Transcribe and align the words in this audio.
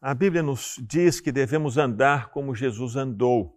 A 0.00 0.14
Bíblia 0.14 0.42
nos 0.42 0.80
diz 0.80 1.20
que 1.20 1.30
devemos 1.30 1.76
andar 1.76 2.30
como 2.30 2.54
Jesus 2.54 2.96
andou. 2.96 3.54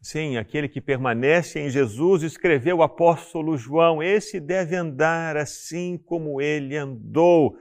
Sim, 0.00 0.36
aquele 0.36 0.68
que 0.68 0.80
permanece 0.80 1.58
em 1.58 1.68
Jesus, 1.68 2.22
escreveu 2.22 2.76
o 2.76 2.82
apóstolo 2.84 3.56
João, 3.56 4.00
esse 4.00 4.38
deve 4.38 4.76
andar 4.76 5.36
assim 5.36 5.98
como 5.98 6.40
ele 6.40 6.76
andou. 6.76 7.58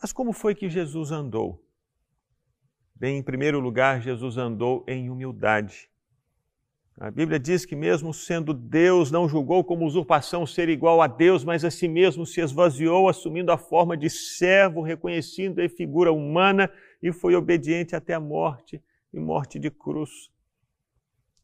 Mas 0.00 0.10
como 0.10 0.32
foi 0.32 0.54
que 0.54 0.70
Jesus 0.70 1.12
andou? 1.12 1.62
Bem, 2.94 3.18
em 3.18 3.22
primeiro 3.22 3.60
lugar, 3.60 4.00
Jesus 4.00 4.38
andou 4.38 4.86
em 4.88 5.10
humildade. 5.10 5.91
A 6.98 7.10
Bíblia 7.10 7.38
diz 7.38 7.64
que, 7.64 7.74
mesmo 7.74 8.12
sendo 8.12 8.52
Deus, 8.52 9.10
não 9.10 9.28
julgou 9.28 9.64
como 9.64 9.86
usurpação 9.86 10.46
ser 10.46 10.68
igual 10.68 11.00
a 11.00 11.06
Deus, 11.06 11.42
mas 11.42 11.64
a 11.64 11.70
si 11.70 11.88
mesmo 11.88 12.26
se 12.26 12.40
esvaziou, 12.40 13.08
assumindo 13.08 13.50
a 13.50 13.56
forma 13.56 13.96
de 13.96 14.10
servo, 14.10 14.82
reconhecendo 14.82 15.60
a 15.60 15.68
figura 15.68 16.12
humana 16.12 16.70
e 17.02 17.10
foi 17.12 17.34
obediente 17.34 17.96
até 17.96 18.14
a 18.14 18.20
morte 18.20 18.80
e 19.12 19.18
morte 19.18 19.58
de 19.58 19.70
cruz. 19.70 20.30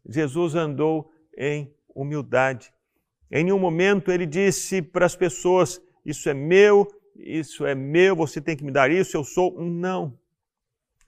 Jesus 0.09 0.55
andou 0.55 1.11
em 1.37 1.73
humildade. 1.95 2.73
Em 3.31 3.45
nenhum 3.45 3.59
momento 3.59 4.11
ele 4.11 4.27
disse 4.27 4.81
para 4.81 5.07
as 5.07 5.17
pessoas: 5.17 5.81
Isso 6.05 6.29
é 6.29 6.35
meu, 6.35 6.87
isso 7.17 7.67
é 7.67 7.75
meu, 7.75 8.15
você 8.15 8.41
tem 8.41 8.57
que 8.57 8.65
me 8.65 8.71
dar 8.71 8.91
isso, 8.91 9.17
eu 9.17 9.25
sou. 9.25 9.61
Não. 9.61 10.19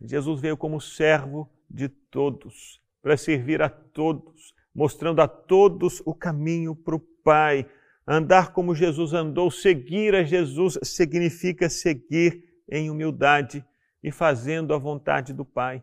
Jesus 0.03 0.41
veio 0.41 0.57
como 0.57 0.81
servo 0.81 1.49
de 1.69 1.89
todos, 1.89 2.81
para 3.03 3.17
servir 3.17 3.63
a 3.63 3.69
todos, 3.69 4.55
mostrando 4.75 5.21
a 5.21 5.29
todos 5.29 6.03
o 6.05 6.15
caminho 6.15 6.75
para 6.75 6.97
o 6.97 7.01
Pai. 7.01 7.69
Andar 8.07 8.53
como 8.53 8.75
Jesus 8.75 9.13
andou, 9.13 9.51
seguir 9.51 10.15
a 10.15 10.23
Jesus, 10.23 10.79
significa 10.83 11.69
seguir 11.69 12.45
em 12.69 12.91
humildade 12.91 13.65
e 14.03 14.11
fazendo 14.11 14.75
a 14.75 14.79
vontade 14.79 15.33
do 15.33 15.45
Pai. 15.45 15.83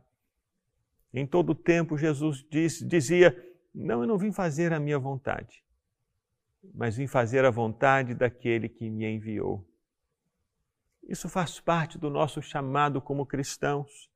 Em 1.14 1.26
todo 1.26 1.56
tempo, 1.56 1.98
Jesus 1.98 2.46
diz, 2.50 2.80
dizia: 2.80 3.36
Não, 3.74 4.02
eu 4.02 4.08
não 4.08 4.18
vim 4.18 4.32
fazer 4.32 4.74
a 4.74 4.80
minha 4.80 5.00
vontade, 5.00 5.64
mas 6.74 6.98
vim 6.98 7.08
fazer 7.08 7.46
a 7.46 7.52
vontade 7.52 8.14
daquele 8.14 8.68
que 8.68 8.90
me 8.90 9.06
enviou. 9.06 9.66
Isso 11.08 11.30
faz 11.30 11.60
parte 11.60 11.98
do 11.98 12.10
nosso 12.10 12.42
chamado 12.42 13.02
como 13.02 13.26
cristãos. 13.26 14.10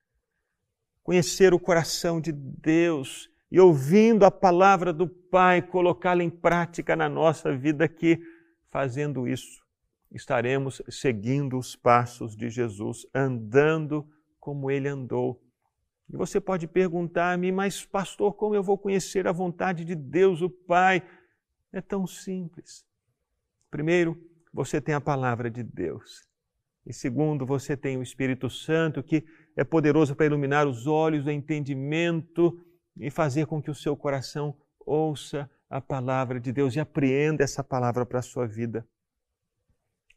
Conhecer 1.03 1.53
o 1.53 1.59
coração 1.59 2.21
de 2.21 2.31
Deus 2.31 3.29
e, 3.51 3.59
ouvindo 3.59 4.25
a 4.25 4.31
palavra 4.31 4.93
do 4.93 5.07
Pai, 5.07 5.61
colocá-la 5.61 6.23
em 6.23 6.29
prática 6.29 6.95
na 6.95 7.09
nossa 7.09 7.55
vida 7.55 7.85
aqui, 7.85 8.21
fazendo 8.69 9.27
isso, 9.27 9.61
estaremos 10.11 10.81
seguindo 10.89 11.57
os 11.57 11.75
passos 11.75 12.35
de 12.35 12.49
Jesus, 12.49 13.05
andando 13.13 14.07
como 14.39 14.71
ele 14.71 14.87
andou 14.87 15.41
e 16.11 16.17
você 16.17 16.41
pode 16.41 16.67
perguntar-me, 16.67 17.51
mas 17.51 17.85
pastor, 17.85 18.33
como 18.33 18.53
eu 18.53 18.61
vou 18.61 18.77
conhecer 18.77 19.27
a 19.27 19.31
vontade 19.31 19.85
de 19.85 19.95
Deus, 19.95 20.41
o 20.41 20.49
Pai? 20.49 21.01
É 21.71 21.79
tão 21.79 22.05
simples. 22.05 22.85
Primeiro, 23.69 24.21
você 24.53 24.81
tem 24.81 24.93
a 24.93 24.99
palavra 24.99 25.49
de 25.49 25.63
Deus. 25.63 26.27
E 26.85 26.93
segundo, 26.93 27.45
você 27.45 27.77
tem 27.77 27.97
o 27.97 28.03
Espírito 28.03 28.49
Santo, 28.49 29.01
que 29.01 29.23
é 29.55 29.63
poderoso 29.63 30.15
para 30.15 30.25
iluminar 30.25 30.67
os 30.67 30.87
olhos 30.87 31.23
do 31.23 31.31
entendimento 31.31 32.59
e 32.97 33.09
fazer 33.09 33.45
com 33.45 33.61
que 33.61 33.71
o 33.71 33.75
seu 33.75 33.95
coração 33.95 34.55
ouça 34.79 35.49
a 35.69 35.79
palavra 35.79 36.39
de 36.39 36.51
Deus 36.51 36.75
e 36.75 36.79
apreenda 36.79 37.43
essa 37.43 37.63
palavra 37.63 38.05
para 38.05 38.19
a 38.19 38.23
sua 38.23 38.45
vida. 38.47 38.87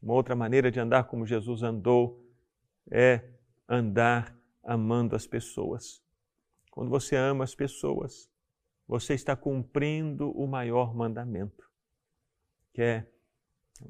Uma 0.01 0.13
outra 0.13 0.35
maneira 0.35 0.69
de 0.69 0.79
andar 0.79 1.05
como 1.05 1.25
Jesus 1.25 1.63
andou 1.63 2.21
é 2.91 3.21
andar 3.67 4.37
amando 4.63 5.15
as 5.15 5.25
pessoas. 5.25 6.03
Quando 6.69 6.89
você 6.89 7.15
ama 7.15 7.43
as 7.43 7.55
pessoas, 7.55 8.29
você 8.87 9.13
está 9.13 9.35
cumprindo 9.35 10.29
o 10.31 10.45
maior 10.45 10.93
mandamento, 10.93 11.69
que 12.73 12.81
é 12.81 13.07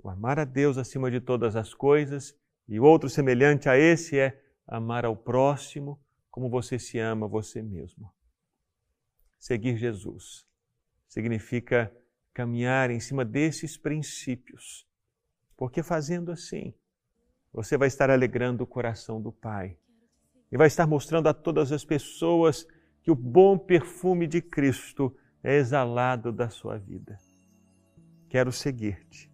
o 0.01 0.09
amar 0.09 0.39
a 0.39 0.45
Deus 0.45 0.77
acima 0.77 1.09
de 1.09 1.19
todas 1.19 1.55
as 1.55 1.73
coisas, 1.73 2.37
e 2.67 2.79
outro 2.79 3.09
semelhante 3.09 3.67
a 3.67 3.77
esse 3.77 4.17
é 4.17 4.44
amar 4.67 5.05
ao 5.05 5.15
próximo 5.15 5.99
como 6.31 6.49
você 6.49 6.77
se 6.77 6.99
ama 6.99 7.27
você 7.27 7.61
mesmo. 7.61 8.11
Seguir 9.39 9.77
Jesus 9.77 10.45
significa 11.07 11.95
caminhar 12.33 12.89
em 12.89 12.99
cima 12.99 13.23
desses 13.23 13.77
princípios, 13.77 14.85
porque 15.55 15.81
fazendo 15.81 16.31
assim, 16.31 16.73
você 17.53 17.77
vai 17.77 17.87
estar 17.87 18.09
alegrando 18.09 18.63
o 18.63 18.67
coração 18.67 19.21
do 19.21 19.31
Pai 19.31 19.77
e 20.51 20.57
vai 20.57 20.67
estar 20.67 20.85
mostrando 20.85 21.27
a 21.27 21.33
todas 21.33 21.71
as 21.71 21.85
pessoas 21.85 22.67
que 23.01 23.09
o 23.09 23.15
bom 23.15 23.57
perfume 23.57 24.27
de 24.27 24.41
Cristo 24.41 25.15
é 25.41 25.55
exalado 25.55 26.33
da 26.33 26.49
sua 26.49 26.77
vida. 26.77 27.17
Quero 28.27 28.51
seguir-te. 28.51 29.31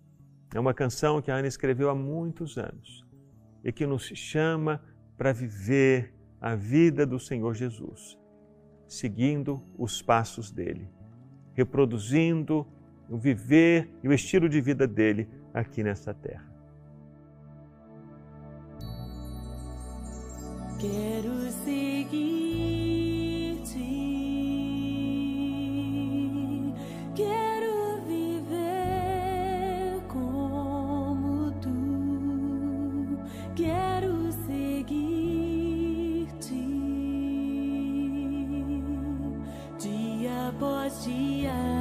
É 0.53 0.59
uma 0.59 0.73
canção 0.73 1.21
que 1.21 1.31
a 1.31 1.35
Ana 1.35 1.47
escreveu 1.47 1.89
há 1.89 1.95
muitos 1.95 2.57
anos 2.57 3.03
e 3.63 3.71
que 3.71 3.87
nos 3.87 4.03
chama 4.03 4.83
para 5.21 5.33
viver 5.33 6.15
a 6.41 6.55
vida 6.55 7.05
do 7.05 7.19
Senhor 7.19 7.53
Jesus, 7.53 8.17
seguindo 8.87 9.63
os 9.77 10.01
passos 10.01 10.49
dele, 10.49 10.89
reproduzindo 11.53 12.65
o 13.07 13.19
viver 13.19 13.87
e 14.01 14.07
o 14.07 14.13
estilo 14.13 14.49
de 14.49 14.59
vida 14.59 14.87
dele 14.87 15.29
aqui 15.53 15.83
nesta 15.83 16.11
terra. 16.11 16.51
Quero 20.79 21.51
seguir. 21.63 22.90
Fazer 40.91 41.80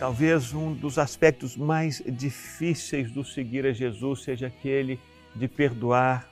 Talvez 0.00 0.54
um 0.54 0.72
dos 0.72 0.96
aspectos 0.96 1.58
mais 1.58 2.02
difíceis 2.06 3.12
do 3.12 3.22
seguir 3.22 3.66
a 3.66 3.72
Jesus 3.74 4.22
seja 4.22 4.46
aquele 4.46 4.98
de 5.34 5.46
perdoar 5.46 6.26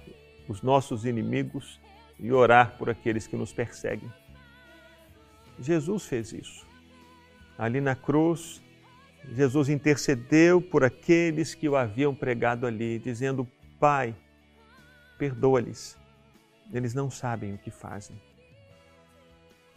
os 0.48 0.62
nossos 0.62 1.04
inimigos 1.04 1.78
e 2.18 2.32
orar 2.32 2.78
por 2.78 2.88
aqueles 2.88 3.26
que 3.26 3.36
nos 3.36 3.52
perseguem. 3.52 4.10
Jesus 5.60 6.06
fez 6.06 6.32
isso. 6.32 6.66
Ali 7.58 7.78
na 7.78 7.94
cruz, 7.94 8.62
Jesus 9.34 9.68
intercedeu 9.68 10.62
por 10.62 10.82
aqueles 10.82 11.54
que 11.54 11.68
o 11.68 11.76
haviam 11.76 12.14
pregado 12.14 12.66
ali, 12.66 12.98
dizendo: 12.98 13.46
Pai, 13.78 14.16
perdoa-lhes, 15.18 15.94
eles 16.72 16.94
não 16.94 17.10
sabem 17.10 17.52
o 17.52 17.58
que 17.58 17.70
fazem. 17.70 18.18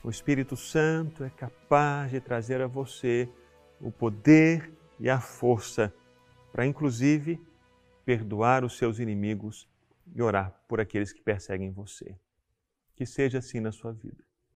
O 0.01 0.09
Espírito 0.09 0.55
Santo 0.55 1.25
é 1.25 1.29
capaz 1.29 2.09
de 2.09 2.21
trazer 2.21 2.61
a 2.61 2.67
você 2.67 3.27
o 3.81 3.91
poder 3.91 4.71
e 4.99 5.09
a 5.09 5.19
força 5.19 5.93
para, 6.51 6.65
inclusive, 6.65 7.41
perdoar 8.05 8.63
os 8.63 8.77
seus 8.77 8.99
inimigos 8.99 9.67
e 10.13 10.21
orar 10.21 10.53
por 10.67 10.79
aqueles 10.79 11.11
que 11.11 11.21
perseguem 11.21 11.71
você. 11.71 12.15
Que 12.95 13.05
seja 13.05 13.39
assim 13.39 13.59
na 13.59 13.71
sua 13.71 13.93
vida. 13.93 14.23